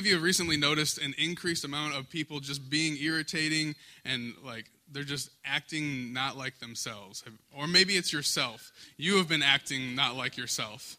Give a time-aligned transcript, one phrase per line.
[0.00, 4.70] of you have recently noticed an increased amount of people just being irritating and like
[4.90, 7.22] they're just acting not like themselves?
[7.56, 8.72] Or maybe it's yourself.
[8.96, 10.96] You have been acting not like yourself.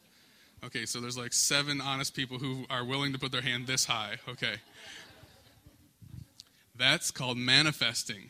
[0.63, 3.85] Okay, so there's like seven honest people who are willing to put their hand this
[3.85, 4.17] high.
[4.29, 4.55] Okay.
[6.77, 8.29] That's called manifesting.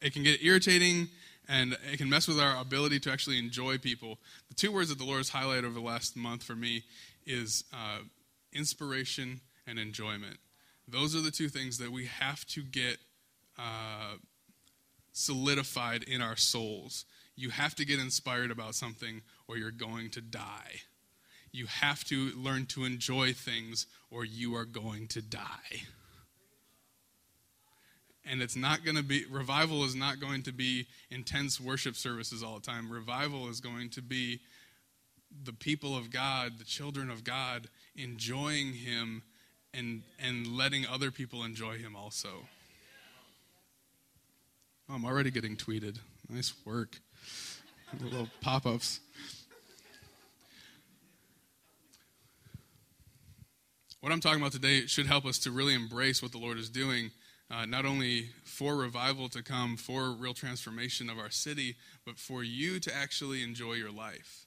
[0.00, 1.08] It can get irritating
[1.48, 4.18] and it can mess with our ability to actually enjoy people.
[4.48, 6.84] The two words that the Lord has highlighted over the last month for me
[7.30, 7.98] is uh,
[8.52, 10.38] inspiration and enjoyment.
[10.88, 12.98] Those are the two things that we have to get
[13.58, 14.16] uh,
[15.12, 17.04] solidified in our souls.
[17.36, 20.82] You have to get inspired about something or you're going to die.
[21.52, 25.86] You have to learn to enjoy things or you are going to die
[28.30, 32.42] and it's not going to be revival is not going to be intense worship services
[32.42, 34.40] all the time revival is going to be
[35.44, 39.22] the people of god the children of god enjoying him
[39.72, 42.46] and and letting other people enjoy him also.
[44.88, 45.98] Oh, i'm already getting tweeted.
[46.28, 47.00] Nice work.
[48.00, 49.00] Little pop-ups.
[54.00, 56.68] What i'm talking about today should help us to really embrace what the lord is
[56.68, 57.10] doing
[57.50, 62.44] uh, not only for revival to come, for real transformation of our city, but for
[62.44, 64.46] you to actually enjoy your life.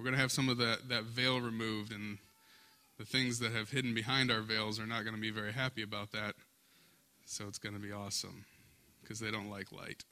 [0.00, 2.16] We're going to have some of that, that veil removed, and
[2.96, 5.82] the things that have hidden behind our veils are not going to be very happy
[5.82, 6.36] about that.
[7.26, 8.46] So it's going to be awesome
[9.02, 10.04] because they don't like light.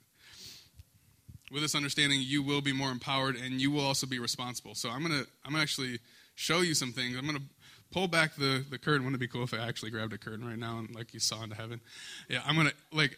[1.51, 4.75] With this understanding, you will be more empowered and you will also be responsible.
[4.75, 5.97] So I'm going to I'm actually
[6.35, 7.17] show you some things.
[7.17, 7.43] I'm going to
[7.91, 9.05] pull back the, the curtain.
[9.05, 11.19] Wouldn't it be cool if I actually grabbed a curtain right now and like you
[11.19, 11.81] saw into heaven?
[12.27, 13.17] Yeah, I'm to, like,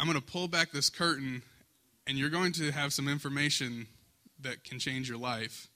[0.00, 1.42] I'm going to pull back this curtain
[2.08, 3.86] and you're going to have some information
[4.42, 5.68] that can change your life.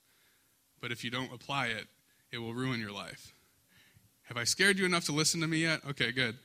[0.80, 1.86] But if you don't apply it,
[2.32, 3.32] it will ruin your life.
[4.24, 5.80] Have I scared you enough to listen to me yet?
[5.88, 6.36] Okay, good.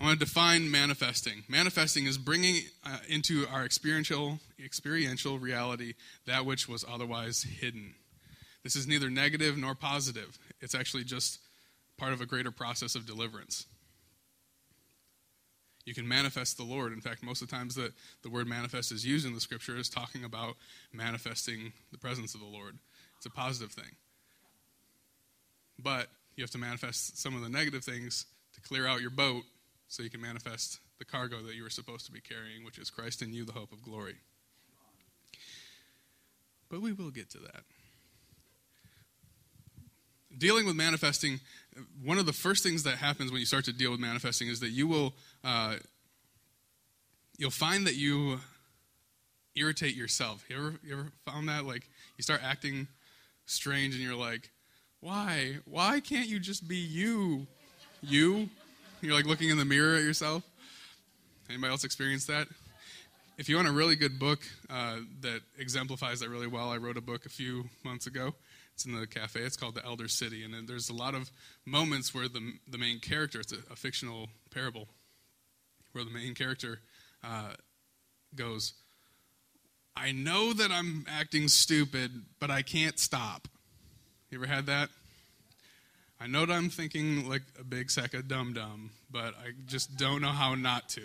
[0.00, 1.44] I want to define manifesting.
[1.48, 5.94] Manifesting is bringing uh, into our experiential experiential reality
[6.26, 7.94] that which was otherwise hidden.
[8.64, 10.38] This is neither negative nor positive.
[10.60, 11.38] It's actually just
[11.98, 13.66] part of a greater process of deliverance.
[15.90, 16.92] You can manifest the Lord.
[16.92, 17.90] In fact, most of the times that
[18.22, 20.54] the word manifest is used in the scripture is talking about
[20.92, 22.78] manifesting the presence of the Lord.
[23.16, 23.96] It's a positive thing.
[25.80, 26.06] But
[26.36, 29.42] you have to manifest some of the negative things to clear out your boat
[29.88, 32.88] so you can manifest the cargo that you were supposed to be carrying, which is
[32.88, 34.14] Christ in you, the hope of glory.
[36.70, 37.64] But we will get to that.
[40.36, 41.40] Dealing with manifesting,
[42.04, 44.60] one of the first things that happens when you start to deal with manifesting is
[44.60, 45.12] that you will,
[45.44, 45.76] uh,
[47.36, 48.40] you'll find that you
[49.56, 50.44] irritate yourself.
[50.48, 51.64] You ever, you ever found that?
[51.66, 52.86] Like, you start acting
[53.46, 54.50] strange and you're like,
[55.00, 55.56] why?
[55.64, 57.46] Why can't you just be you?
[58.02, 58.48] You?
[59.00, 60.42] You're like looking in the mirror at yourself.
[61.48, 62.46] Anybody else experience that?
[63.40, 66.98] If you want a really good book uh, that exemplifies that really well, I wrote
[66.98, 68.34] a book a few months ago.
[68.74, 69.40] It's in the cafe.
[69.40, 71.30] It's called The Elder City, and there's a lot of
[71.64, 74.88] moments where the the main character, it's a, a fictional parable,
[75.92, 76.80] where the main character
[77.24, 77.52] uh,
[78.34, 78.74] goes,
[79.96, 83.48] "I know that I'm acting stupid, but I can't stop."
[84.28, 84.90] You ever had that?
[86.20, 89.96] I know that I'm thinking like a big sack of dum dum, but I just
[89.96, 91.04] don't know how not to.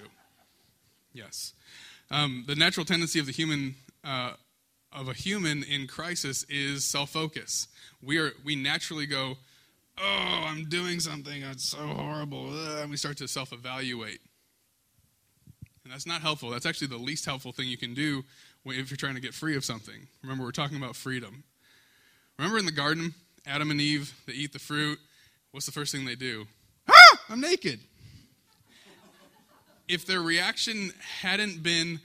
[1.13, 1.53] Yes.
[2.11, 4.33] Um, the natural tendency of the human, uh,
[4.91, 7.67] of a human in crisis is self focus.
[8.01, 9.37] We, are, we naturally go,
[9.97, 12.49] oh, I'm doing something, it's so horrible,
[12.79, 14.19] and we start to self evaluate.
[15.83, 16.49] And that's not helpful.
[16.49, 18.23] That's actually the least helpful thing you can do
[18.65, 20.07] if you're trying to get free of something.
[20.23, 21.43] Remember, we're talking about freedom.
[22.39, 23.13] Remember in the garden,
[23.45, 24.97] Adam and Eve, they eat the fruit.
[25.51, 26.45] What's the first thing they do?
[26.87, 27.79] Ah, I'm naked.
[29.87, 30.91] If their reaction
[31.21, 31.99] hadn't been,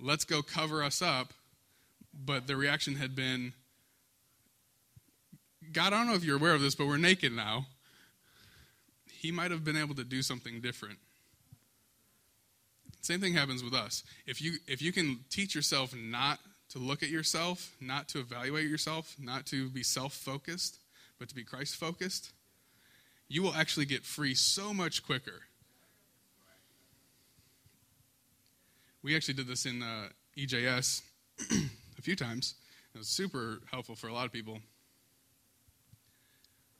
[0.00, 1.32] let's go cover us up,
[2.12, 3.52] but the reaction had been,
[5.72, 7.66] God, I don't know if you're aware of this, but we're naked now,
[9.10, 10.98] he might have been able to do something different.
[13.00, 14.04] Same thing happens with us.
[14.26, 16.40] If you if you can teach yourself not
[16.70, 20.78] to look at yourself, not to evaluate yourself, not to be self focused,
[21.18, 22.32] but to be Christ focused,
[23.28, 25.42] you will actually get free so much quicker.
[29.08, 31.00] We actually did this in uh, EJS
[31.98, 32.56] a few times.
[32.94, 34.58] It was super helpful for a lot of people.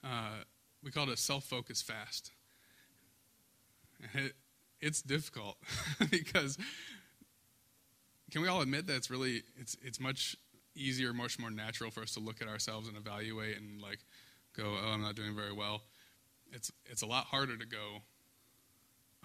[0.04, 0.42] Uh,
[0.84, 2.32] we called it a self focus fast.
[4.12, 4.34] It,
[4.78, 5.56] it's difficult
[6.10, 6.58] because
[8.30, 10.36] can we all admit that it's really it's it's much
[10.75, 14.00] easier, much more natural for us to look at ourselves and evaluate and like
[14.54, 15.80] go, oh, I'm not doing very well.
[16.52, 18.02] It's it's a lot harder to go,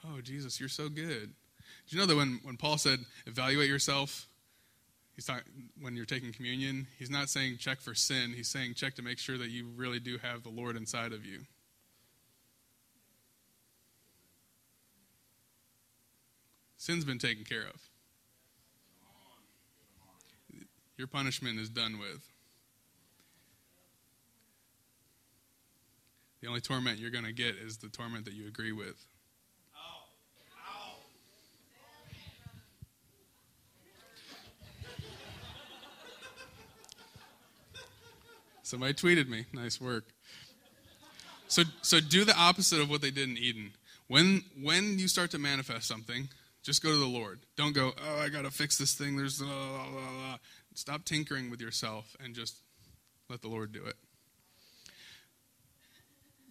[0.05, 1.33] oh Jesus, you're so good.
[1.89, 4.27] Do you know that when, when Paul said evaluate yourself,
[5.15, 5.43] he's talking
[5.79, 8.33] when you're taking communion, he's not saying check for sin.
[8.35, 11.25] He's saying check to make sure that you really do have the Lord inside of
[11.25, 11.41] you.
[16.77, 17.79] Sin's been taken care of.
[20.97, 22.29] Your punishment is done with.
[26.41, 29.05] The only torment you're going to get is the torment that you agree with.
[38.73, 39.45] Somebody tweeted me.
[39.53, 40.05] Nice work.
[41.47, 43.73] So, so do the opposite of what they did in Eden.
[44.07, 46.27] When, when you start to manifest something,
[46.63, 47.41] just go to the Lord.
[47.55, 49.15] Don't go, oh, I got to fix this thing.
[49.15, 50.37] There's blah, blah, blah.
[50.73, 52.57] Stop tinkering with yourself and just
[53.29, 53.93] let the Lord do it.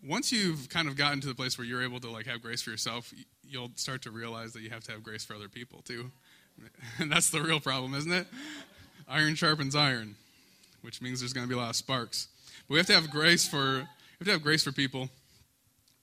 [0.07, 2.63] Once you've kind of gotten to the place where you're able to like have grace
[2.63, 5.83] for yourself, you'll start to realize that you have to have grace for other people
[5.83, 6.13] too.
[7.01, 8.29] And that's the real problem, isn't it?
[9.09, 10.15] Iron sharpens iron,
[10.83, 12.29] which means there's going to be a lot of sparks.
[12.69, 15.09] But we have to have grace for we have to have grace for people.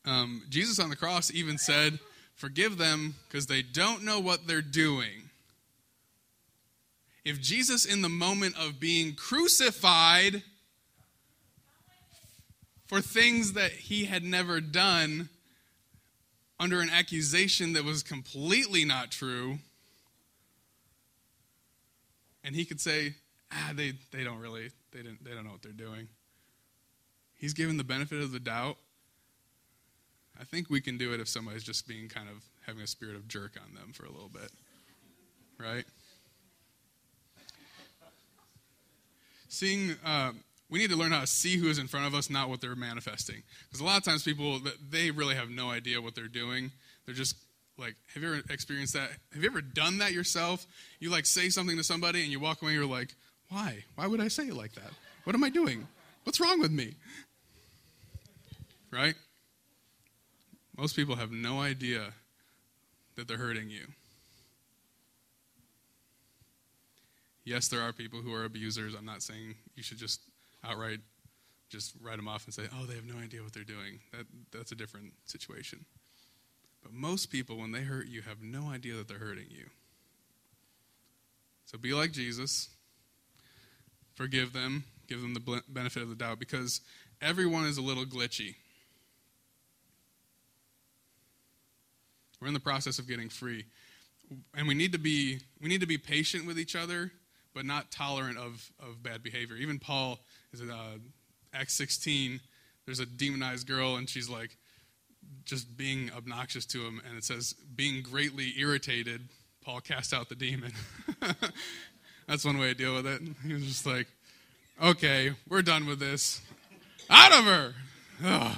[0.06, 2.00] Um, Jesus on the cross even said,
[2.36, 5.30] Forgive them because they don't know what they're doing.
[7.26, 10.42] If Jesus, in the moment of being crucified
[12.88, 15.30] for things that he had never done,
[16.60, 19.60] under an accusation that was completely not true,
[22.44, 23.16] and he could say,
[23.52, 26.08] ah, they, they don't really, they, didn't, they don't know what they're doing.
[27.36, 28.78] He's given the benefit of the doubt
[30.40, 33.16] I think we can do it if somebody's just being kind of having a spirit
[33.16, 34.50] of jerk on them for a little bit.
[35.58, 35.84] Right?
[39.50, 40.32] Seeing, uh,
[40.70, 42.62] we need to learn how to see who is in front of us, not what
[42.62, 43.44] they're manifesting.
[43.68, 46.72] Because a lot of times people, they really have no idea what they're doing.
[47.06, 47.36] They're just
[47.78, 49.10] like, have you ever experienced that?
[49.34, 50.66] Have you ever done that yourself?
[51.00, 53.14] You like say something to somebody and you walk away and you're like,
[53.50, 53.84] why?
[53.96, 54.92] Why would I say it like that?
[55.24, 55.88] What am I doing?
[56.24, 56.96] What's wrong with me?
[58.92, 59.16] Right?
[60.78, 62.14] Most people have no idea
[63.16, 63.88] that they're hurting you.
[67.44, 68.94] Yes, there are people who are abusers.
[68.94, 70.22] I'm not saying you should just
[70.64, 71.00] outright
[71.70, 74.26] just write them off and say, "Oh, they have no idea what they're doing." That
[74.52, 75.86] that's a different situation.
[76.82, 79.70] But most people when they hurt you have no idea that they're hurting you.
[81.66, 82.70] So be like Jesus.
[84.20, 86.82] Forgive them, give them the benefit of the doubt because
[87.22, 88.56] everyone is a little glitchy.
[92.42, 93.64] We're in the process of getting free.
[94.54, 97.14] And we need to be we need to be patient with each other,
[97.56, 99.56] but not tolerant of, of bad behavior.
[99.56, 100.20] Even Paul
[100.52, 100.98] is in uh,
[101.54, 102.42] Acts 16.
[102.86, 104.58] There's a demonized girl, and she's like
[105.46, 107.02] just being obnoxious to him.
[107.08, 109.30] And it says, being greatly irritated,
[109.64, 110.74] Paul cast out the demon.
[112.30, 113.24] That's one way to deal with it.
[113.44, 114.06] He was just like,
[114.80, 116.42] okay, we're done with this.
[117.10, 117.74] Out of her!
[118.24, 118.58] Ugh.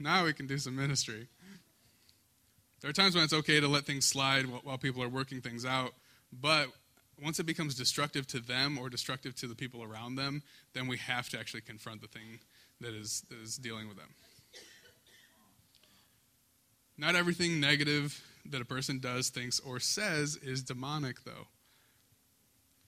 [0.00, 1.28] Now we can do some ministry.
[2.80, 5.66] There are times when it's okay to let things slide while people are working things
[5.66, 5.92] out,
[6.32, 6.68] but
[7.22, 10.96] once it becomes destructive to them or destructive to the people around them, then we
[10.96, 12.40] have to actually confront the thing
[12.80, 14.14] that is, that is dealing with them.
[16.96, 21.48] Not everything negative that a person does, thinks, or says is demonic, though.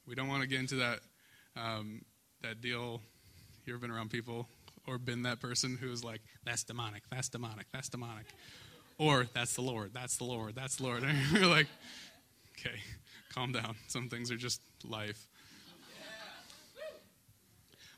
[0.06, 1.00] We don't want to get into that,
[1.56, 2.02] um,
[2.42, 3.00] that deal.
[3.64, 4.46] You ever been around people
[4.86, 8.26] or been that person who is like, that's demonic, that's demonic, that's demonic.
[8.98, 11.02] Or, that's the Lord, that's the Lord, that's the Lord.
[11.06, 11.66] And you're like,
[12.58, 12.76] okay,
[13.34, 13.74] calm down.
[13.88, 15.26] Some things are just life.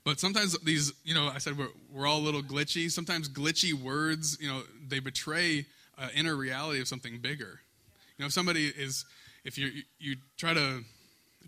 [0.04, 2.90] But sometimes these, you know, I said we're, we're all a little glitchy.
[2.90, 5.66] Sometimes glitchy words, you know, they betray
[5.98, 7.60] uh, inner reality of something bigger.
[8.16, 9.04] You know, if somebody is,
[9.44, 10.82] if you you try to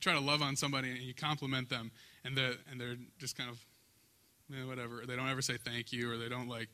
[0.01, 1.91] try to love on somebody and you compliment them,
[2.25, 2.37] and
[2.71, 3.59] and they're just kind of,
[4.49, 5.05] know, whatever.
[5.07, 6.69] They don't ever say thank you, or they don't like,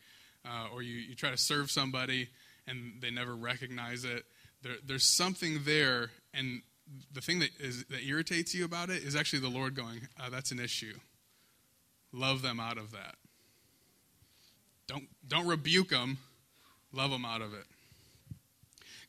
[0.45, 2.28] uh, or you you try to serve somebody
[2.66, 4.25] and they never recognize it.
[4.62, 6.62] There, there's something there, and
[7.12, 10.30] the thing that is that irritates you about it is actually the Lord going, uh,
[10.30, 10.99] "That's an issue.
[12.12, 13.16] Love them out of that.
[14.87, 16.18] Don't don't rebuke them.
[16.92, 17.66] Love them out of it."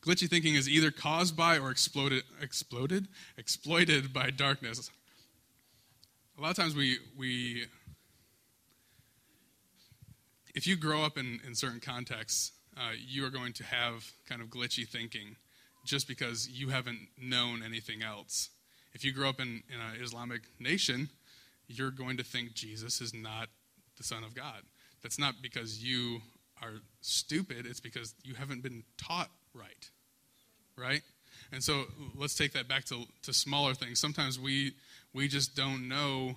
[0.07, 4.89] Glitchy thinking is either caused by or exploded, exploded, exploited by darkness.
[6.37, 7.65] A lot of times we we
[10.55, 14.41] if you grow up in, in certain contexts, uh, you are going to have kind
[14.41, 15.35] of glitchy thinking
[15.85, 18.49] just because you haven't known anything else.
[18.93, 21.09] if you grow up in, in an Islamic nation,
[21.67, 23.49] you're going to think Jesus is not
[23.97, 24.63] the Son of God.
[25.03, 26.21] That's not because you
[26.61, 29.89] are stupid, it's because you haven't been taught right.
[30.77, 31.01] Right?
[31.51, 33.99] And so let's take that back to, to smaller things.
[33.99, 34.73] Sometimes we
[35.13, 36.35] we just don't know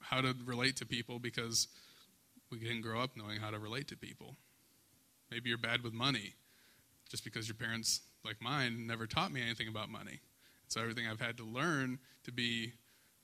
[0.00, 1.68] how to relate to people because
[2.50, 4.36] we didn't grow up knowing how to relate to people.
[5.30, 6.34] Maybe you're bad with money
[7.10, 10.20] just because your parents, like mine, never taught me anything about money.
[10.68, 12.72] So everything I've had to learn to be,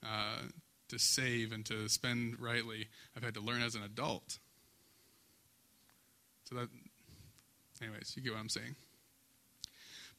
[0.02, 0.42] uh,
[0.88, 4.38] to save and to spend rightly, I've had to learn as an adult.
[6.44, 6.68] So that,
[7.80, 8.74] anyways, you get what I'm saying.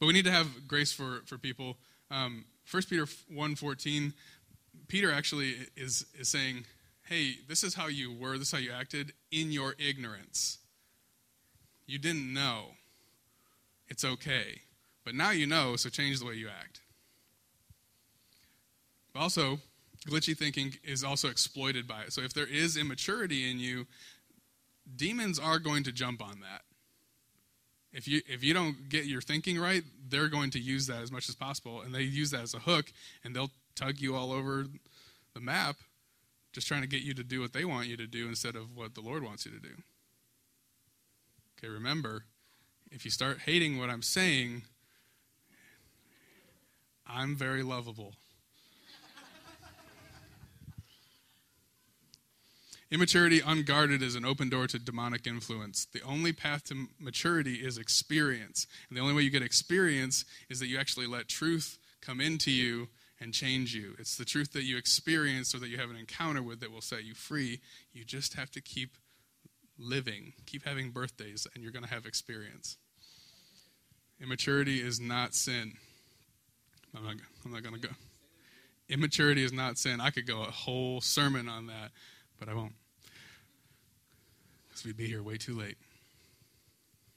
[0.02, 1.76] But we need to have grace for, for people.
[2.10, 4.12] Um, 1 Peter 1.14,
[4.88, 6.64] Peter actually is, is saying,
[7.08, 10.58] hey, this is how you were, this is how you acted in your ignorance.
[11.86, 12.70] You didn't know.
[13.86, 14.62] It's okay.
[15.04, 16.80] But now you know, so change the way you act.
[19.14, 19.60] Also,
[20.08, 22.12] glitchy thinking is also exploited by it.
[22.12, 23.86] So if there is immaturity in you,
[24.96, 26.62] demons are going to jump on that.
[27.92, 31.12] If you if you don't get your thinking right, they're going to use that as
[31.12, 34.32] much as possible, and they use that as a hook, and they'll tug you all
[34.32, 34.66] over
[35.34, 35.76] the map,
[36.52, 38.76] just trying to get you to do what they want you to do instead of
[38.76, 39.74] what the Lord wants you to do.
[41.58, 42.24] Okay, remember,
[42.90, 44.62] if you start hating what I'm saying,
[47.06, 48.14] I'm very lovable.
[52.92, 55.86] Immaturity unguarded is an open door to demonic influence.
[55.86, 58.66] The only path to maturity is experience.
[58.90, 62.50] And the only way you get experience is that you actually let truth come into
[62.50, 63.94] you and change you.
[63.98, 66.82] It's the truth that you experience or that you have an encounter with that will
[66.82, 67.60] set you free.
[67.94, 68.98] You just have to keep
[69.78, 72.76] living, keep having birthdays, and you're going to have experience.
[74.20, 75.72] Immaturity is not sin.
[76.94, 77.94] I'm not, I'm not going to go.
[78.90, 79.98] Immaturity is not sin.
[79.98, 81.90] I could go a whole sermon on that,
[82.38, 82.74] but I won't
[84.82, 85.76] because we'd be here way too late.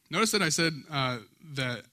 [0.09, 1.19] Notice that I said uh,
[1.53, 1.83] that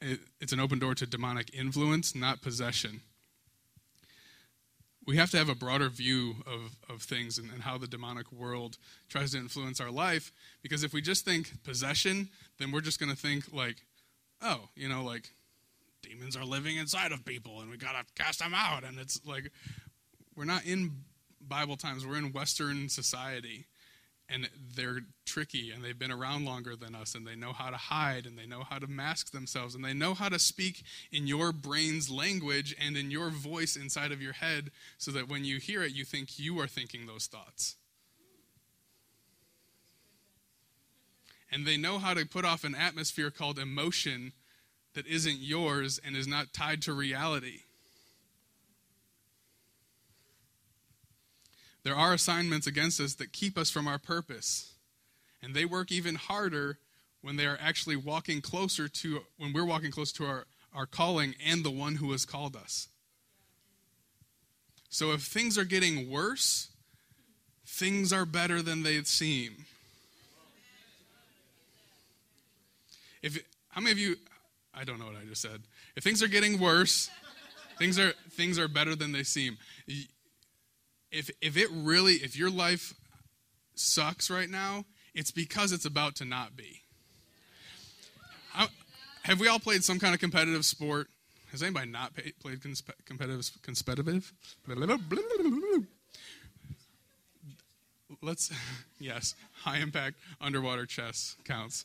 [0.00, 3.00] it, it's an open door to demonic influence, not possession.
[5.06, 8.32] We have to have a broader view of, of things and, and how the demonic
[8.32, 10.32] world tries to influence our life.
[10.62, 13.76] Because if we just think possession, then we're just going to think, like,
[14.42, 15.30] oh, you know, like
[16.02, 18.82] demons are living inside of people and we got to cast them out.
[18.82, 19.52] And it's like,
[20.34, 20.90] we're not in
[21.40, 23.66] Bible times, we're in Western society
[24.28, 27.76] and they're tricky and they've been around longer than us and they know how to
[27.76, 31.26] hide and they know how to mask themselves and they know how to speak in
[31.26, 35.58] your brain's language and in your voice inside of your head so that when you
[35.58, 37.76] hear it you think you are thinking those thoughts.
[41.50, 44.32] And they know how to put off an atmosphere called emotion
[44.94, 47.60] that isn't yours and is not tied to reality
[51.86, 54.72] There are assignments against us that keep us from our purpose.
[55.40, 56.78] And they work even harder
[57.22, 61.36] when they are actually walking closer to, when we're walking close to our, our calling
[61.46, 62.88] and the one who has called us.
[64.88, 66.70] So if things are getting worse,
[67.64, 69.52] things are better than they seem.
[73.22, 73.38] If
[73.68, 74.16] how many of you
[74.74, 75.62] I don't know what I just said.
[75.94, 77.10] If things are getting worse,
[77.78, 79.58] things are things are better than they seem
[81.10, 82.94] if if it really if your life
[83.74, 84.84] sucks right now,
[85.14, 86.82] it's because it's about to not be.
[88.54, 88.68] I,
[89.24, 91.08] have we all played some kind of competitive sport?
[91.50, 92.60] Has anybody not pay, played
[93.04, 94.32] competitive competitive?
[98.22, 98.50] Let's
[99.00, 101.84] yes, high impact underwater chess counts.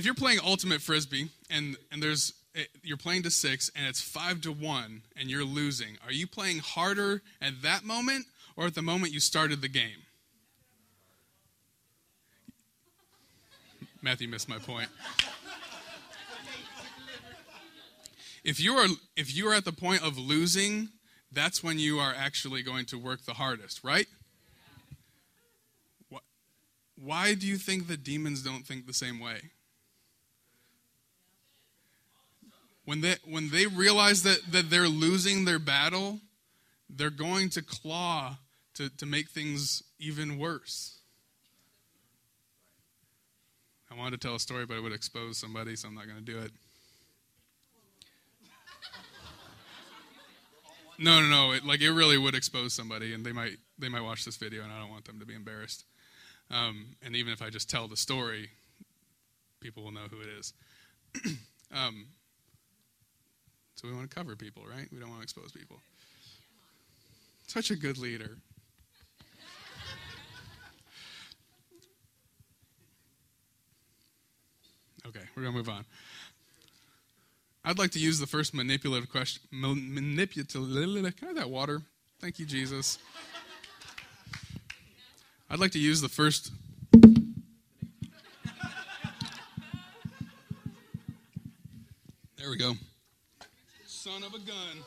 [0.00, 4.00] If you're playing ultimate frisbee and and there's eh, you're playing to six and it's
[4.00, 8.24] five to one and you're losing, are you playing harder at that moment
[8.56, 10.06] or at the moment you started the game?
[14.00, 14.88] Matthew missed my point.
[18.42, 18.86] If you are
[19.18, 20.88] if you are at the point of losing,
[21.30, 24.06] that's when you are actually going to work the hardest, right?
[26.96, 29.50] Why do you think the demons don't think the same way?
[32.84, 36.20] When they, when they realize that, that they're losing their battle,
[36.88, 38.38] they're going to claw
[38.74, 40.98] to, to make things even worse.
[43.90, 46.18] I wanted to tell a story, but it would expose somebody, so I'm not going
[46.18, 46.52] to do it.
[51.00, 51.52] No, no, no.
[51.52, 54.62] It, like it really would expose somebody, and they might they might watch this video,
[54.62, 55.86] and I don't want them to be embarrassed.
[56.50, 58.50] Um, and even if I just tell the story,
[59.60, 60.52] people will know who it is.
[61.72, 62.06] um,
[63.80, 64.86] so we want to cover people, right?
[64.92, 65.78] We don't want to expose people.
[67.46, 68.36] Such a good leader.
[75.06, 75.86] Okay, we're going to move on.
[77.64, 79.42] I'd like to use the first manipulative question.
[79.50, 81.16] Manipulative.
[81.16, 81.80] Can I have that water?
[82.20, 82.98] Thank you, Jesus.
[85.48, 86.52] I'd like to use the first.
[92.36, 92.74] There we go.
[94.02, 94.78] Son of a gun.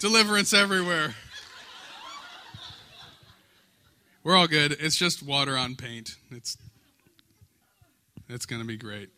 [0.00, 1.14] Deliverance everywhere.
[4.24, 4.72] We're all good.
[4.80, 6.16] It's just water on paint.
[6.32, 6.58] It's
[8.28, 9.10] it's going to be great.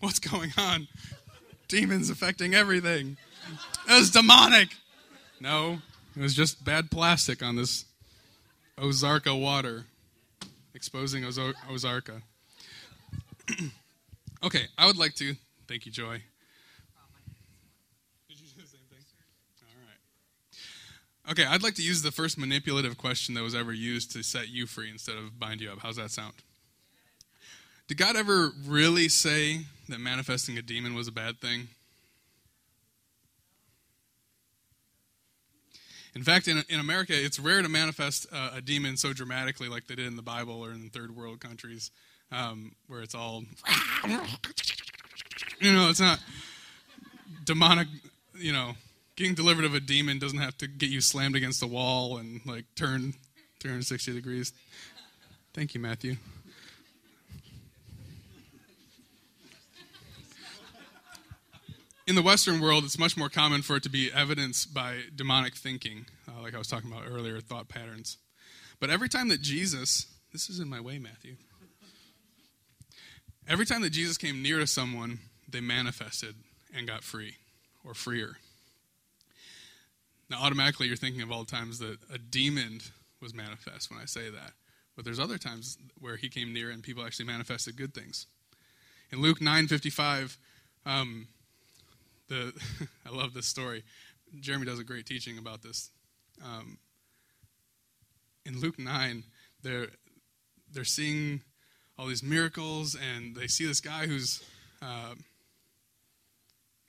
[0.00, 0.88] What's going on?
[1.68, 3.16] Demons affecting everything.
[3.88, 4.76] It was demonic.
[5.40, 5.78] No,
[6.14, 7.86] it was just bad plastic on this
[8.76, 9.86] Ozarka water,
[10.78, 12.22] exposing Ozo- Ozarka.
[14.44, 15.34] okay, I would like to.
[15.66, 16.22] Thank you, Joy.
[18.28, 19.04] Did you do the same thing?
[19.64, 21.32] All right.
[21.32, 24.50] Okay, I'd like to use the first manipulative question that was ever used to set
[24.50, 25.80] you free instead of bind you up.
[25.82, 26.34] How's that sound?
[27.88, 31.68] Did God ever really say that manifesting a demon was a bad thing?
[36.14, 39.86] In fact, in, in America, it's rare to manifest uh, a demon so dramatically like
[39.86, 41.90] they did in the Bible or in third world countries
[42.32, 43.44] um, where it's all,
[45.60, 46.18] you know, it's not
[47.44, 47.88] demonic,
[48.34, 48.72] you know,
[49.16, 52.40] getting delivered of a demon doesn't have to get you slammed against the wall and
[52.46, 53.14] like turn
[53.60, 54.52] 360 degrees.
[55.54, 56.16] Thank you, Matthew.
[62.08, 65.54] In the Western world, it's much more common for it to be evidenced by demonic
[65.54, 68.16] thinking, uh, like I was talking about earlier, thought patterns.
[68.80, 71.36] But every time that Jesus, this is in my way, Matthew.
[73.46, 76.34] Every time that Jesus came near to someone, they manifested
[76.74, 77.36] and got free
[77.84, 78.38] or freer.
[80.30, 82.80] Now, automatically, you're thinking of all the times that a demon
[83.20, 84.52] was manifest when I say that.
[84.96, 88.26] But there's other times where he came near and people actually manifested good things.
[89.12, 90.38] In Luke 9:55,
[90.86, 91.28] um,
[92.28, 92.52] the
[93.06, 93.84] I love this story.
[94.40, 95.90] Jeremy does a great teaching about this.
[96.44, 96.78] Um,
[98.44, 99.24] in Luke nine,
[99.62, 99.88] they're
[100.72, 101.42] they're seeing
[101.98, 104.42] all these miracles, and they see this guy who's.
[104.80, 105.14] Uh,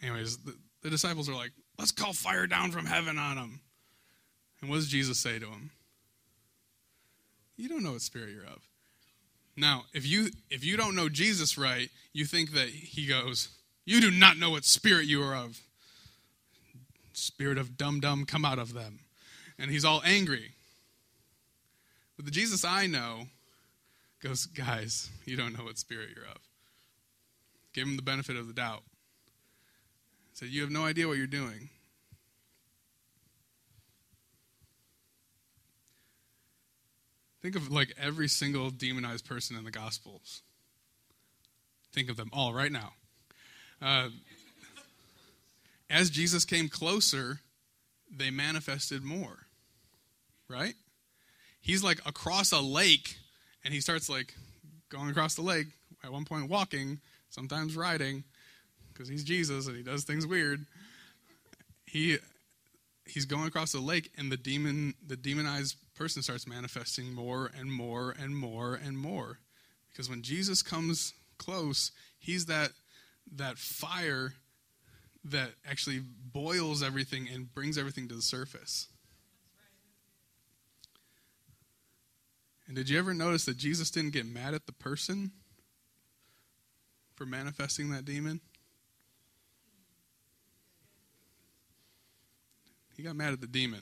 [0.02, 3.62] anyways, the, the disciples are like, "Let's call fire down from heaven on him."
[4.62, 5.72] And what does Jesus say to him?
[7.58, 8.68] You don't know what spirit you're of.
[9.58, 13.50] Now, if you if you don't know Jesus right, you think that he goes,
[13.90, 15.62] you do not know what spirit you are of.
[17.12, 19.00] Spirit of dumb dumb, come out of them.
[19.58, 20.52] And he's all angry.
[22.16, 23.24] But the Jesus I know
[24.22, 26.38] goes, guys, you don't know what spirit you're of.
[27.74, 28.84] Give him the benefit of the doubt.
[30.34, 31.70] Said, you have no idea what you're doing.
[37.42, 40.44] Think of like every single demonized person in the Gospels.
[41.92, 42.92] Think of them all right now.
[43.82, 44.10] Uh,
[45.90, 47.40] as Jesus came closer,
[48.16, 49.48] they manifested more.
[50.48, 50.74] Right?
[51.62, 53.18] He's like across a lake,
[53.64, 54.34] and he starts like
[54.90, 55.68] going across the lake,
[56.04, 58.24] at one point walking, sometimes riding,
[58.92, 60.66] because he's Jesus and he does things weird.
[61.86, 62.18] He
[63.10, 67.72] he's going across the lake and the demon the demonized person starts manifesting more and
[67.72, 69.40] more and more and more
[69.90, 72.72] because when jesus comes close he's that
[73.36, 74.34] that fire
[75.26, 76.02] that actually
[76.34, 78.88] boils everything and brings everything to the surface.
[82.68, 85.32] And did you ever notice that Jesus didn't get mad at the person
[87.16, 88.42] for manifesting that demon?
[92.96, 93.82] He got mad at the demon.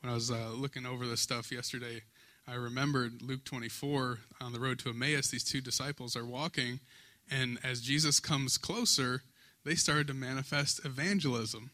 [0.00, 2.00] When I was uh, looking over this stuff yesterday,
[2.48, 6.78] I remembered Luke 24 on the road to Emmaus, these two disciples are walking,
[7.28, 9.22] and as Jesus comes closer,
[9.64, 11.70] they started to manifest evangelism.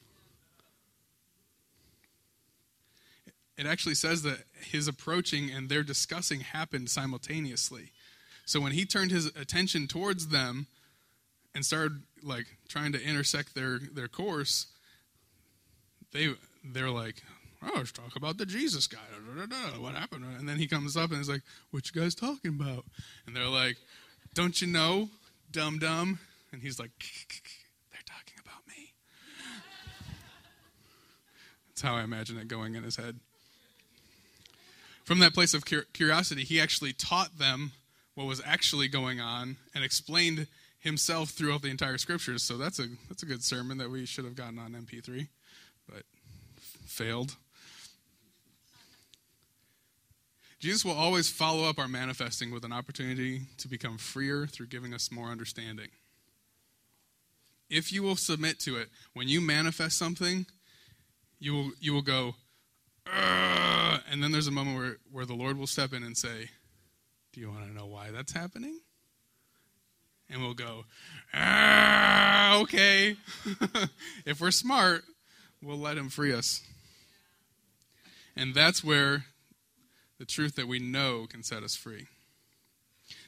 [3.59, 7.93] It actually says that his approaching and their discussing happened simultaneously.
[8.47, 10.69] So when he turned his attention towards them
[11.55, 14.69] and started like trying to intersect their, their course,
[16.13, 16.31] they
[16.65, 17.23] they're like,
[17.65, 18.99] oh, let's talk about the Jesus guy.
[19.11, 20.25] Da, da, da, what happened?
[20.39, 22.85] And then he comes up and is like, what you guys talking about?
[23.27, 23.77] And they're like,
[24.35, 25.09] don't you know,
[25.51, 26.19] dumb dumb?
[26.53, 26.91] And he's like,
[27.91, 28.93] they're talking about me.
[31.69, 33.19] That's how I imagine it going in his head.
[35.05, 37.73] From that place of curiosity, he actually taught them
[38.15, 40.47] what was actually going on and explained
[40.79, 42.43] himself throughout the entire scriptures.
[42.43, 45.29] So that's a that's a good sermon that we should have gotten on MP3,
[45.89, 46.03] but
[46.87, 47.37] failed.
[50.63, 54.95] Jesus will always follow up our manifesting with an opportunity to become freer through giving
[54.95, 55.89] us more understanding.
[57.69, 60.47] If you will submit to it, when you manifest something,
[61.41, 62.37] you will, you will go,
[63.13, 66.51] and then there's a moment where, where the Lord will step in and say,
[67.33, 68.79] Do you want to know why that's happening?
[70.31, 70.85] And we'll go,
[71.35, 73.17] ah, okay.
[74.25, 75.03] if we're smart,
[75.61, 76.63] we'll let Him free us.
[78.37, 79.25] And that's where
[80.23, 82.07] the truth that we know can set us free.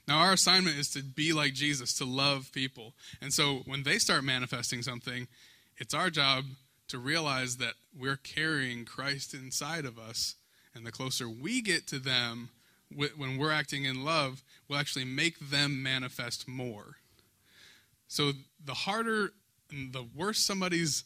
[0.07, 2.94] Now, our assignment is to be like Jesus, to love people.
[3.20, 5.26] And so when they start manifesting something,
[5.76, 6.44] it's our job
[6.87, 10.37] to realize that we're carrying Christ inside of us.
[10.72, 12.50] And the closer we get to them,
[12.94, 16.98] when we're acting in love, will actually make them manifest more.
[18.07, 19.33] So the harder
[19.68, 21.02] and the worse somebody's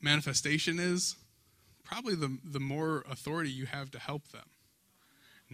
[0.00, 1.16] manifestation is,
[1.82, 4.44] probably the, the more authority you have to help them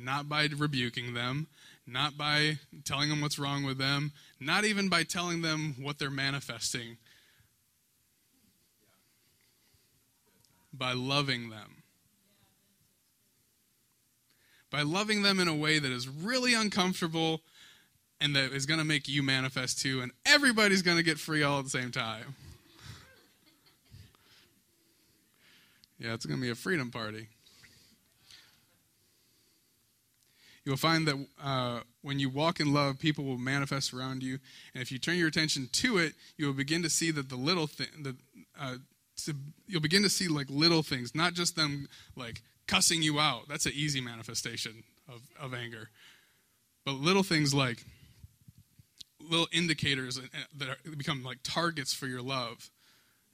[0.04, 1.46] not by rebuking them,
[1.86, 6.10] not by telling them what's wrong with them, not even by telling them what they're
[6.10, 6.96] manifesting,
[10.72, 11.82] by loving them.
[14.70, 17.40] By loving them in a way that is really uncomfortable
[18.20, 21.42] and that is going to make you manifest too, and everybody's going to get free
[21.42, 22.34] all at the same time.
[26.02, 27.28] Yeah, it's going to be a freedom party.
[30.70, 34.38] You'll find that uh, when you walk in love, people will manifest around you.
[34.72, 37.34] And if you turn your attention to it, you will begin to see that the
[37.34, 38.14] little thing, the,
[38.56, 38.76] uh,
[39.24, 39.34] to,
[39.66, 43.48] you'll begin to see like little things, not just them like cussing you out.
[43.48, 45.88] That's an easy manifestation of, of anger.
[46.86, 47.84] But little things like
[49.18, 50.22] little indicators uh,
[50.56, 52.70] that are, become like targets for your love,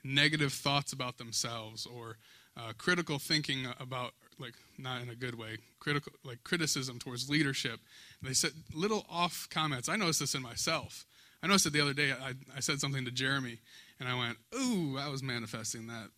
[0.02, 2.16] negative thoughts about themselves, or
[2.56, 7.80] uh, critical thinking about like not in a good way, critical like criticism towards leadership.
[8.20, 9.88] And they said little off comments.
[9.88, 11.06] I noticed this in myself.
[11.42, 12.12] I noticed it the other day.
[12.12, 13.58] I, I said something to Jeremy,
[14.00, 16.08] and I went, "Ooh, I was manifesting that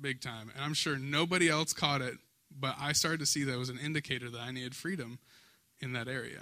[0.00, 2.14] big time." And I'm sure nobody else caught it,
[2.58, 5.18] but I started to see that was an indicator that I needed freedom
[5.80, 6.40] in that area.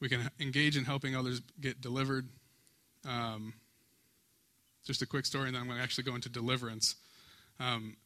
[0.00, 2.28] We can engage in helping others get delivered.
[3.08, 3.54] Um,
[4.84, 6.96] just a quick story, and then I'm going to actually go into deliverance.
[7.60, 7.96] Um,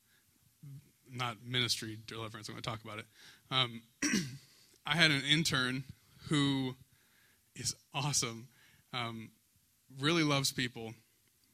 [1.10, 3.06] not ministry deliverance, I'm going to talk about it.
[3.50, 3.82] Um,
[4.86, 5.84] I had an intern
[6.28, 6.76] who
[7.56, 8.48] is awesome,
[8.92, 9.30] um,
[10.00, 10.94] really loves people,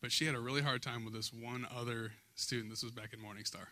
[0.00, 2.70] but she had a really hard time with this one other student.
[2.70, 3.66] This was back in Morningstar.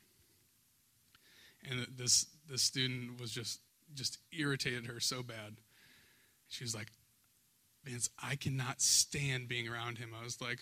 [1.69, 3.61] And this, this student was just,
[3.95, 5.57] just irritated her so bad.
[6.49, 6.89] She was like,
[7.85, 10.11] Vince, I cannot stand being around him.
[10.19, 10.59] I was like,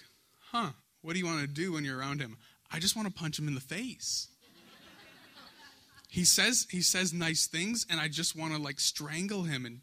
[0.51, 0.71] huh,
[1.03, 2.37] what do you want to do when you're around him?
[2.71, 4.29] I just want to punch him in the face.
[6.09, 9.81] he says he says nice things and I just want to like strangle him and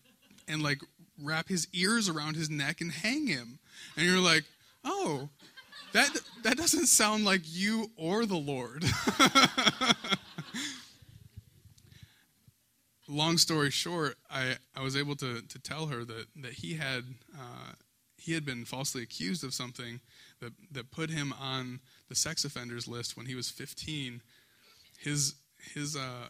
[0.48, 0.80] and like
[1.22, 3.60] wrap his ears around his neck and hang him.
[3.96, 4.46] And you're like,
[4.84, 5.30] "Oh,
[5.94, 6.10] that
[6.44, 8.84] that doesn't sound like you or the Lord."
[13.10, 17.06] Long story short, I, I was able to, to tell her that, that he had
[17.34, 17.72] uh,
[18.28, 20.02] he had been falsely accused of something
[20.42, 24.22] that, that put him on the sex offenders list when he was 15,
[25.00, 25.36] his
[25.74, 26.28] his uh,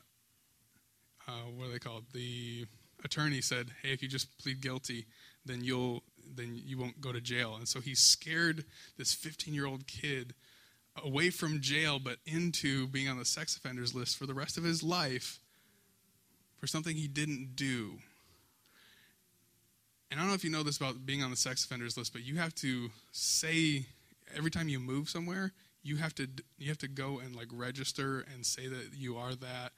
[1.28, 2.06] uh, what are they called?
[2.14, 2.68] The
[3.04, 5.08] attorney said, "Hey, if you just plead guilty,
[5.44, 6.04] then you'll
[6.36, 8.66] then you won't go to jail." And so he scared
[8.98, 10.36] this 15 year old kid
[11.04, 14.64] away from jail, but into being on the sex offenders list for the rest of
[14.64, 15.40] his life
[16.60, 17.94] for something he didn't do.
[20.10, 22.13] And I don't know if you know this about being on the sex offenders list,
[22.13, 23.86] but you have to say
[24.36, 25.52] every time you move somewhere,
[25.84, 29.36] you have to you have to go and like register and say that you are
[29.36, 29.74] that.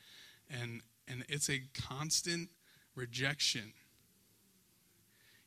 [0.49, 2.49] And and it's a constant
[2.95, 3.73] rejection.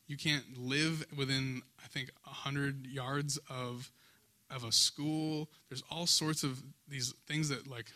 [0.07, 3.91] You can't live within i think 100 yards of
[4.53, 5.49] of a school.
[5.69, 7.91] There's all sorts of these things that like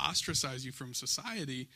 [0.00, 1.68] ostracize you from society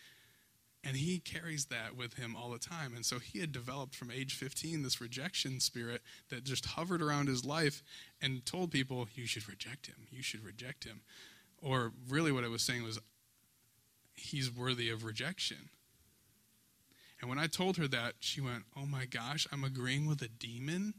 [0.85, 2.95] and he carries that with him all the time.
[2.95, 7.29] And so he had developed from age 15 this rejection spirit that just hovered around
[7.29, 7.83] his life
[8.21, 10.07] and told people, you should reject him.
[10.11, 11.01] You should reject him.
[11.63, 13.01] Or really, what I was saying was,
[14.13, 15.71] he's worthy of rejection.
[17.21, 20.29] And when I told her that, she went, Oh my gosh, I'm agreeing with a
[20.29, 20.95] demon?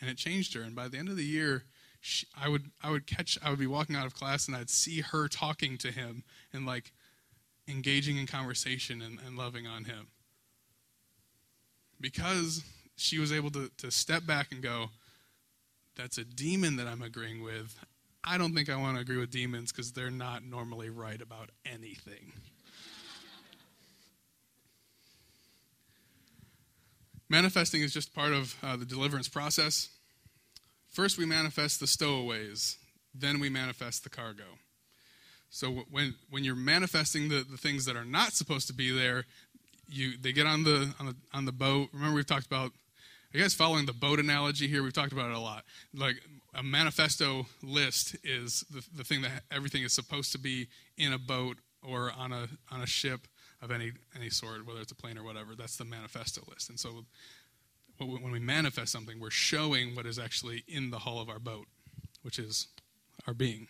[0.00, 0.62] And it changed her.
[0.62, 1.64] And by the end of the year,
[2.00, 4.70] she, I would I would catch I would be walking out of class and I'd
[4.70, 6.92] see her talking to him and like
[7.72, 10.08] engaging in conversation and, and loving on him.
[12.00, 12.62] Because
[12.96, 14.90] she was able to, to step back and go,
[15.96, 17.76] That's a demon that I'm agreeing with.
[18.24, 21.50] I don't think I want to agree with demons because they're not normally right about
[21.66, 22.32] anything.
[27.28, 29.88] Manifesting is just part of uh, the deliverance process.
[30.90, 32.76] First, we manifest the stowaways,
[33.14, 34.44] then, we manifest the cargo.
[35.54, 39.26] So, when, when you're manifesting the, the things that are not supposed to be there,
[39.86, 41.90] you, they get on the, on, the, on the boat.
[41.92, 42.72] Remember, we've talked about,
[43.34, 44.82] you guys following the boat analogy here?
[44.82, 45.64] We've talked about it a lot.
[45.94, 46.16] Like,
[46.54, 51.18] a manifesto list is the, the thing that everything is supposed to be in a
[51.18, 53.28] boat or on a, on a ship
[53.60, 55.54] of any, any sort, whether it's a plane or whatever.
[55.54, 56.70] That's the manifesto list.
[56.70, 57.04] And so
[57.98, 61.66] when we manifest something, we're showing what is actually in the hull of our boat,
[62.22, 62.68] which is
[63.26, 63.68] our being.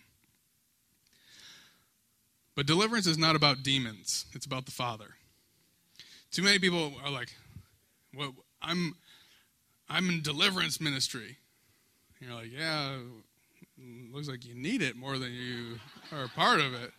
[2.55, 5.15] But deliverance is not about demons, it's about the Father.
[6.31, 7.33] Too many people are like,
[8.15, 8.95] well, I'm,
[9.89, 11.37] I'm in deliverance ministry.
[12.19, 12.97] And you're like, yeah,
[14.11, 15.79] looks like you need it more than you
[16.11, 16.91] are a part of it.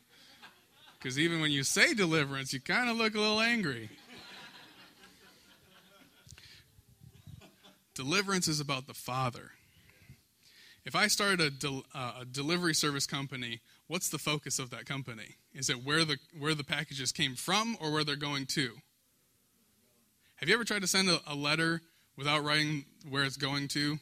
[0.99, 3.91] Because even when you say deliverance, you kind of look a little angry.
[7.95, 9.53] Deliverance is about the Father.
[10.85, 14.85] If I started a, del- uh, a, delivery service company, what's the focus of that
[14.85, 15.37] company?
[15.55, 18.73] Is it where the where the packages came from or where they're going to?
[20.37, 21.81] Have you ever tried to send a, a letter
[22.17, 23.99] without writing where it's going to?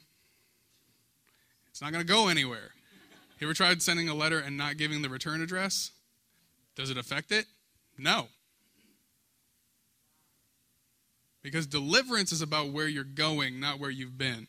[1.71, 2.71] It's not going to go anywhere.
[3.39, 5.91] You ever tried sending a letter and not giving the return address?
[6.77, 7.47] Does it affect it?
[7.99, 8.29] No.
[11.43, 14.47] Because deliverance is about where you're going, not where you've been.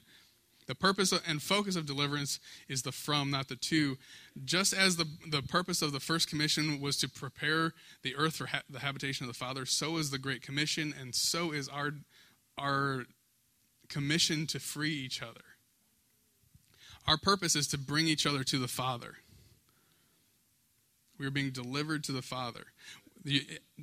[0.68, 3.98] The purpose and focus of deliverance is the from, not the to.
[4.46, 8.48] Just as the, the purpose of the first commission was to prepare the earth for
[8.48, 11.92] ha- the habitation of the Father, so is the Great Commission, and so is our,
[12.58, 13.06] our
[13.90, 15.42] commission to free each other.
[17.08, 19.16] Our purpose is to bring each other to the Father.
[21.20, 22.66] We are being delivered to the Father.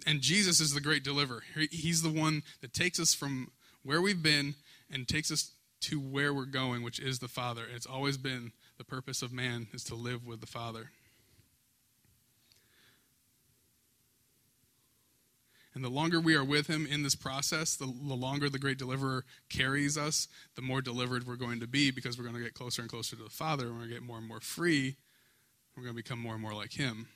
[0.07, 1.43] And Jesus is the great deliverer.
[1.71, 3.51] He's the one that takes us from
[3.83, 4.55] where we've been
[4.91, 7.63] and takes us to where we're going, which is the Father.
[7.75, 10.91] It's always been the purpose of man is to live with the Father.
[15.75, 18.79] And the longer we are with him in this process, the, the, longer the great
[18.79, 22.55] deliverer carries us, the more delivered we're going to be because we're going to get
[22.55, 23.67] closer and closer to the Father.
[23.67, 24.97] We're going to get more and more free.
[25.77, 27.07] We're going to become more and more like him.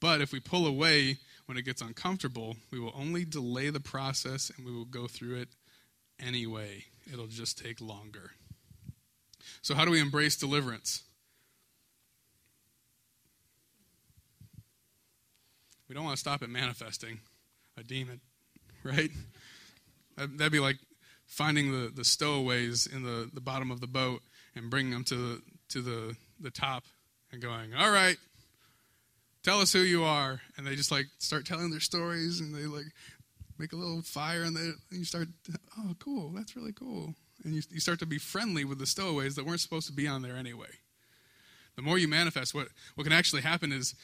[0.00, 4.52] But if we pull away when it gets uncomfortable, we will only delay the process
[4.56, 5.48] and we will go through it
[6.20, 6.84] anyway.
[7.12, 8.32] It'll just take longer.
[9.62, 11.02] So, how do we embrace deliverance?
[15.88, 17.20] We don't want to stop at manifesting
[17.78, 18.20] a demon,
[18.84, 19.10] right?
[20.16, 20.78] That'd be like
[21.26, 24.22] finding the, the stowaways in the, the bottom of the boat
[24.54, 26.84] and bringing them to to the, the top
[27.32, 28.16] and going, all right,
[29.42, 30.40] tell us who you are.
[30.56, 32.86] And they just like start telling their stories and they like
[33.58, 35.28] make a little fire and, they, and you start,
[35.78, 37.14] oh, cool, that's really cool.
[37.44, 40.06] And you, you start to be friendly with the stowaways that weren't supposed to be
[40.06, 40.70] on there anyway.
[41.76, 43.94] The more you manifest, what, what can actually happen is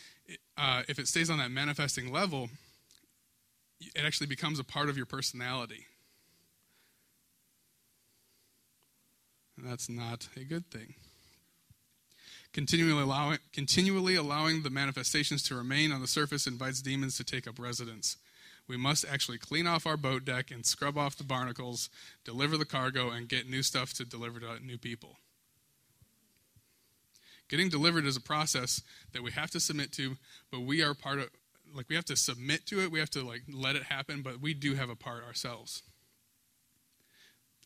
[0.59, 2.49] uh, if it stays on that manifesting level,
[3.81, 5.87] it actually becomes a part of your personality.
[9.57, 10.95] And that's not a good thing
[12.53, 17.47] continually allowing, continually allowing the manifestations to remain on the surface invites demons to take
[17.47, 18.17] up residence.
[18.71, 21.91] We must actually clean off our boat deck and scrub off the barnacles,
[22.25, 25.17] deliver the cargo, and get new stuff to deliver to new people.
[27.49, 28.81] Getting delivered is a process
[29.13, 30.19] that we have to submit to,
[30.53, 31.31] but we are part of
[31.75, 34.41] like we have to submit to it, we have to like let it happen, but
[34.41, 35.83] we do have a part ourselves.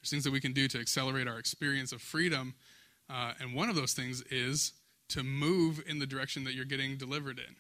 [0.01, 2.55] There's things that we can do to accelerate our experience of freedom
[3.11, 4.73] uh, and one of those things is
[5.09, 7.57] to move in the direction that you're getting delivered in.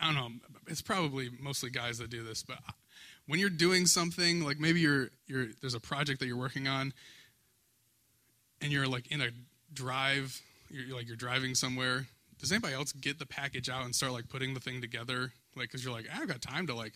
[0.00, 0.28] I don't know,
[0.66, 2.58] it's probably mostly guys that do this, but
[3.26, 6.92] when you're doing something, like maybe you're, you're there's a project that you're working on,
[8.60, 9.28] and you're like in a
[9.72, 12.06] drive, you're like you're driving somewhere.
[12.38, 15.32] Does anybody else get the package out and start like putting the thing together?
[15.56, 16.92] Like, because you're like, I've got time to like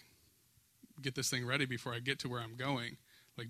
[1.01, 2.97] get this thing ready before I get to where I'm going.
[3.37, 3.49] Like,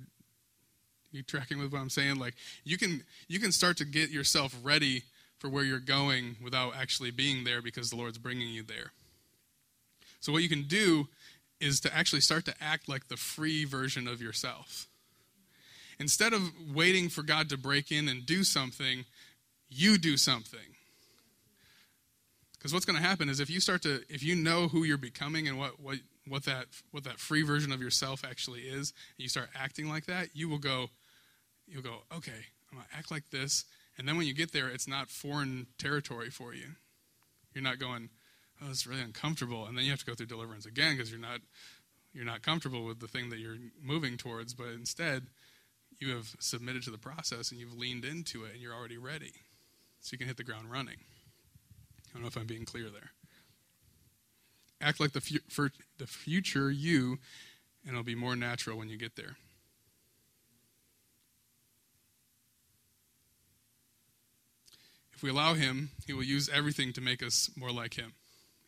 [1.13, 2.17] you tracking with what I'm saying?
[2.17, 2.35] Like
[2.65, 5.03] you can you can start to get yourself ready
[5.39, 8.93] for where you're going without actually being there because the Lord's bringing you there.
[10.23, 11.09] So what you can do
[11.61, 14.89] is to actually start to act like the free version of yourself.
[15.99, 19.05] instead of waiting for God to break in and do something,
[19.69, 20.59] you do something.
[22.55, 24.99] Because what's going to happen is if you start to, if you know who you're
[24.99, 29.23] becoming and what, what, what, that, what that free version of yourself actually is, and
[29.23, 30.89] you start acting like that, you will go,
[31.67, 32.33] you'll go, okay,
[32.71, 33.65] I'm going to act like this.
[33.99, 36.67] And then when you get there, it's not foreign territory for you.
[37.55, 38.09] You're not going,
[38.63, 39.67] oh, it's really uncomfortable.
[39.67, 41.41] And then you have to go through deliverance again because you're not,
[42.13, 44.55] you're not comfortable with the thing that you're moving towards.
[44.55, 45.27] But instead,
[45.99, 49.33] you have submitted to the process and you've leaned into it and you're already ready.
[50.01, 50.99] So you can hit the ground running.
[52.09, 53.11] I don't know if I'm being clear there.
[54.81, 57.19] Act like the, fu- the future you,
[57.85, 59.37] and it'll be more natural when you get there.
[65.15, 68.13] If we allow Him, He will use everything to make us more like Him.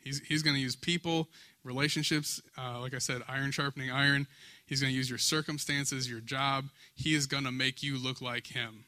[0.05, 1.29] He's, he's going to use people,
[1.65, 4.27] relationships, uh, like I said, iron sharpening iron.
[4.67, 6.67] He's going to use your circumstances, your job.
[6.95, 8.85] He is going to make you look like Him.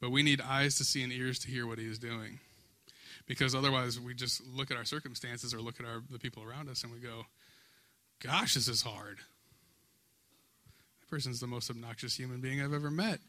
[0.00, 2.40] But we need eyes to see and ears to hear what He is doing.
[3.26, 6.68] Because otherwise, we just look at our circumstances or look at our, the people around
[6.68, 7.24] us and we go,
[8.22, 9.16] gosh, this is hard.
[11.00, 13.20] That person's the most obnoxious human being I've ever met.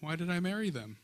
[0.00, 0.96] Why did I marry them?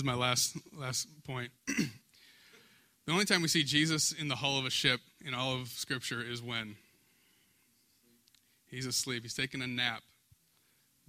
[0.00, 1.50] Is my last last point.
[1.66, 5.68] the only time we see Jesus in the hull of a ship in all of
[5.68, 6.76] Scripture is when
[8.66, 9.24] he's asleep.
[9.24, 10.02] He's taking a nap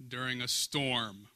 [0.06, 1.28] during a storm.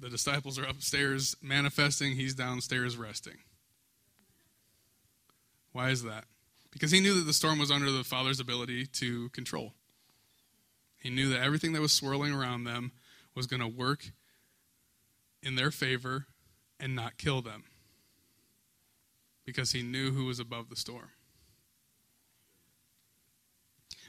[0.00, 3.38] The disciples are upstairs manifesting, he's downstairs resting.
[5.72, 6.24] Why is that?
[6.70, 9.74] Because he knew that the storm was under the Father's ability to control.
[11.04, 12.90] He knew that everything that was swirling around them
[13.34, 14.10] was going to work
[15.42, 16.26] in their favor
[16.80, 17.64] and not kill them.
[19.44, 21.10] Because he knew who was above the storm.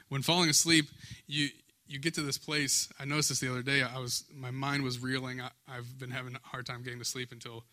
[0.08, 0.86] When falling asleep,
[1.26, 1.50] you
[1.86, 2.88] you get to this place.
[2.98, 3.82] I noticed this the other day.
[3.82, 5.42] I was my mind was reeling.
[5.42, 7.64] I, have been having a hard time getting to sleep until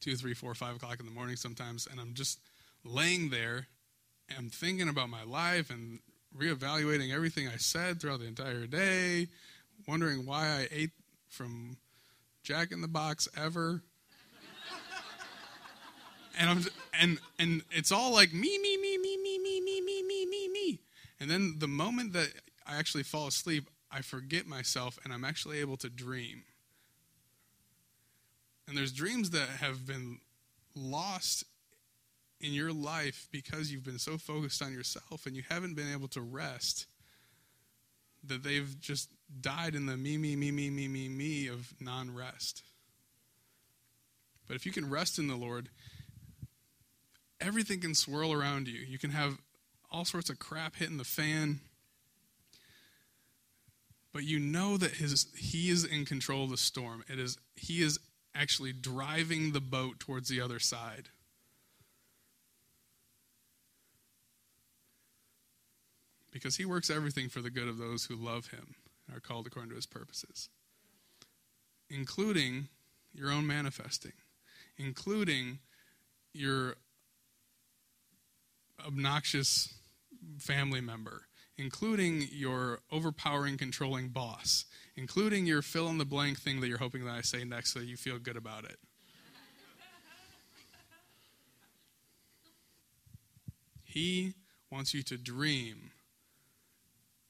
[0.00, 2.40] two, three, four, five o'clock in the morning sometimes, and I'm just
[2.84, 3.68] laying there.
[4.28, 6.00] And I'm thinking about my life and
[6.36, 9.28] reevaluating everything I said throughout the entire day,
[9.86, 10.90] wondering why I ate
[11.28, 11.76] from
[12.42, 13.82] Jack in the Box ever.
[16.38, 16.64] and I'm
[16.98, 20.48] and and it's all like me me me me me me me me me me
[20.48, 20.80] me.
[21.20, 22.28] And then the moment that
[22.66, 26.42] I actually fall asleep, I forget myself and I'm actually able to dream.
[28.66, 30.18] And there's dreams that have been
[30.74, 31.44] lost
[32.42, 36.08] in your life because you've been so focused on yourself and you haven't been able
[36.08, 36.86] to rest
[38.24, 42.14] that they've just died in the me, me, me, me, me, me, me of non
[42.14, 42.62] rest.
[44.46, 45.68] But if you can rest in the Lord,
[47.40, 48.80] everything can swirl around you.
[48.80, 49.38] You can have
[49.90, 51.60] all sorts of crap hitting the fan.
[54.12, 57.02] But you know that his, he is in control of the storm.
[57.08, 57.98] It is, he is
[58.34, 61.08] actually driving the boat towards the other side.
[66.32, 68.74] Because he works everything for the good of those who love him
[69.06, 70.48] and are called according to his purposes,
[71.90, 72.68] including
[73.12, 74.12] your own manifesting,
[74.78, 75.58] including
[76.32, 76.74] your
[78.84, 79.74] obnoxious
[80.38, 81.26] family member,
[81.58, 84.64] including your overpowering, controlling boss,
[84.96, 87.80] including your fill in the blank thing that you're hoping that I say next so
[87.80, 88.78] you feel good about it.
[93.84, 94.32] He
[94.70, 95.90] wants you to dream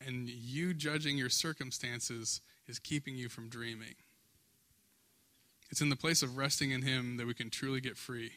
[0.07, 3.95] and you judging your circumstances is keeping you from dreaming.
[5.71, 8.33] It's in the place of resting in Him that we can truly get free.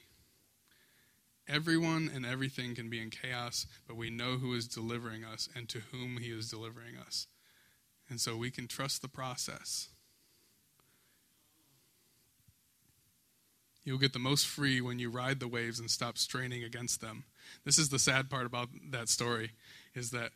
[1.48, 5.70] Everyone and everything can be in chaos, but we know who is delivering us and
[5.70, 7.28] to whom He is delivering us.
[8.10, 9.90] And so we can trust the process.
[13.84, 17.26] You'll get the most free when you ride the waves and stop straining against them.
[17.66, 19.52] This is the sad part about that story
[19.94, 20.32] is that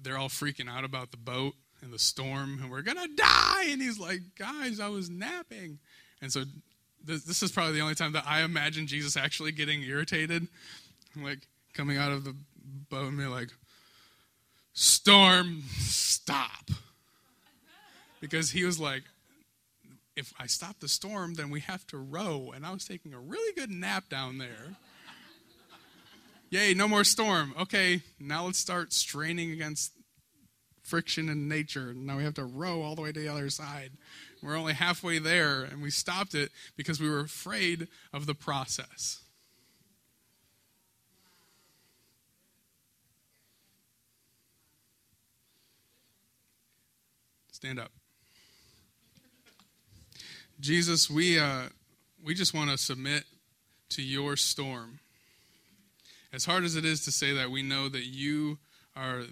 [0.00, 3.66] they're all freaking out about the boat and the storm, and we're gonna die.
[3.68, 5.78] And he's like, guys, I was napping.
[6.20, 6.44] And so
[7.04, 10.46] this, this is probably the only time that I imagine Jesus actually getting irritated,
[11.16, 11.40] like
[11.74, 12.34] coming out of the
[12.88, 13.50] boat and being like,
[14.72, 16.70] storm, stop.
[18.20, 19.02] Because he was like,
[20.14, 22.52] if I stop the storm, then we have to row.
[22.54, 24.76] And I was taking a really good nap down there.
[26.52, 27.54] Yay, no more storm.
[27.58, 29.92] Okay, now let's start straining against
[30.82, 31.94] friction in nature.
[31.94, 33.92] Now we have to row all the way to the other side.
[34.42, 39.22] We're only halfway there, and we stopped it because we were afraid of the process.
[47.50, 47.92] Stand up.
[50.60, 51.68] Jesus, we, uh,
[52.22, 53.24] we just want to submit
[53.88, 54.98] to your storm.
[56.32, 58.58] As hard as it is to say that, we know that you
[58.96, 59.22] are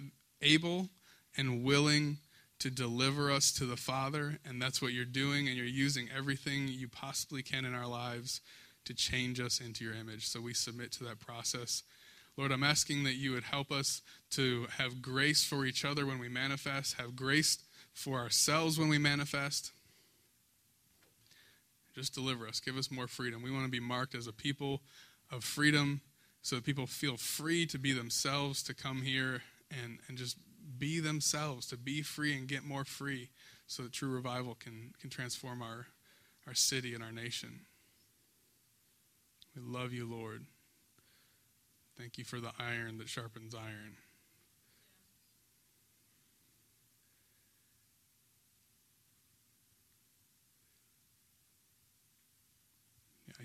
[0.42, 0.88] able
[1.36, 2.18] and willing
[2.58, 6.68] to deliver us to the Father, and that's what you're doing, and you're using everything
[6.68, 8.42] you possibly can in our lives
[8.84, 10.28] to change us into your image.
[10.28, 11.82] So we submit to that process.
[12.36, 16.18] Lord, I'm asking that you would help us to have grace for each other when
[16.18, 17.58] we manifest, have grace
[17.94, 19.72] for ourselves when we manifest.
[21.94, 22.60] Just deliver us.
[22.60, 23.42] Give us more freedom.
[23.42, 24.82] We want to be marked as a people
[25.30, 26.02] of freedom
[26.42, 30.36] so that people feel free to be themselves, to come here and, and just
[30.78, 33.28] be themselves, to be free and get more free
[33.66, 35.86] so that true revival can, can transform our,
[36.46, 37.60] our city and our nation.
[39.54, 40.44] We love you, Lord.
[41.98, 43.96] Thank you for the iron that sharpens iron.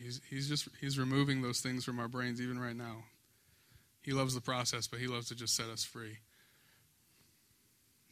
[0.02, 3.04] He's, he's just he's removing those things from our brains even right now.
[4.02, 6.18] He loves the process, but he loves to just set us free.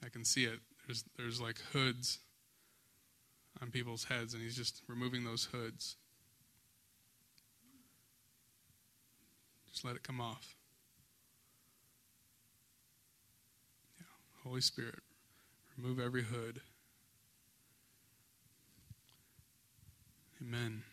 [0.04, 0.60] I can see it.
[0.88, 2.20] There's there's like hoods
[3.62, 5.96] on people's heads, and he's just removing those hoods.
[9.72, 10.56] Just let it come off.
[14.00, 14.06] Yeah.
[14.44, 15.00] Holy Spirit,
[15.78, 16.62] remove every hood.
[20.42, 20.84] Amen.